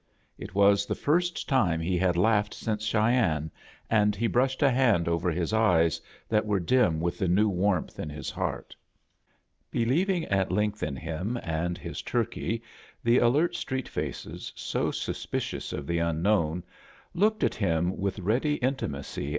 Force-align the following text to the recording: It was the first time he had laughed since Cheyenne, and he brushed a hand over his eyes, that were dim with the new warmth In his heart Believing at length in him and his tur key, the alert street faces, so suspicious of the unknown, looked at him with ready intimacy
It 0.35 0.55
was 0.55 0.87
the 0.87 0.95
first 0.95 1.47
time 1.47 1.79
he 1.79 1.95
had 1.95 2.17
laughed 2.17 2.55
since 2.55 2.83
Cheyenne, 2.83 3.51
and 3.87 4.15
he 4.15 4.25
brushed 4.25 4.63
a 4.63 4.71
hand 4.71 5.07
over 5.07 5.29
his 5.29 5.53
eyes, 5.53 6.01
that 6.27 6.43
were 6.43 6.59
dim 6.59 6.99
with 6.99 7.19
the 7.19 7.27
new 7.27 7.47
warmth 7.47 7.99
In 7.99 8.09
his 8.09 8.31
heart 8.31 8.75
Believing 9.69 10.25
at 10.25 10.51
length 10.51 10.81
in 10.81 10.95
him 10.95 11.37
and 11.43 11.77
his 11.77 12.01
tur 12.01 12.25
key, 12.25 12.63
the 13.03 13.19
alert 13.19 13.55
street 13.55 13.87
faces, 13.87 14.51
so 14.55 14.89
suspicious 14.89 15.71
of 15.71 15.85
the 15.85 15.99
unknown, 15.99 16.63
looked 17.13 17.43
at 17.43 17.53
him 17.53 17.95
with 17.95 18.17
ready 18.17 18.55
intimacy 18.55 19.29